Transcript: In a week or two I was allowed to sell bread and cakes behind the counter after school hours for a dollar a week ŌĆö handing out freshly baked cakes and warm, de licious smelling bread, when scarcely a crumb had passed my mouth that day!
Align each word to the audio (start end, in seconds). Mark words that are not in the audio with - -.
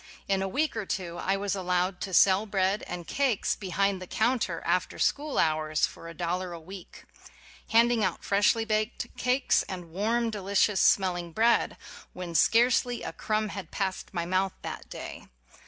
In 0.27 0.41
a 0.41 0.47
week 0.47 0.75
or 0.75 0.87
two 0.87 1.19
I 1.19 1.37
was 1.37 1.53
allowed 1.55 2.01
to 2.01 2.11
sell 2.11 2.47
bread 2.47 2.83
and 2.87 3.05
cakes 3.05 3.55
behind 3.55 4.01
the 4.01 4.07
counter 4.07 4.63
after 4.65 4.97
school 4.97 5.37
hours 5.37 5.85
for 5.85 6.07
a 6.07 6.13
dollar 6.15 6.53
a 6.53 6.59
week 6.59 7.05
ŌĆö 7.67 7.71
handing 7.73 8.03
out 8.03 8.23
freshly 8.23 8.65
baked 8.65 9.15
cakes 9.15 9.61
and 9.69 9.91
warm, 9.91 10.31
de 10.31 10.41
licious 10.41 10.79
smelling 10.81 11.33
bread, 11.33 11.77
when 12.13 12.33
scarcely 12.33 13.03
a 13.03 13.13
crumb 13.13 13.49
had 13.49 13.69
passed 13.69 14.11
my 14.11 14.25
mouth 14.25 14.53
that 14.63 14.89
day! 14.89 15.27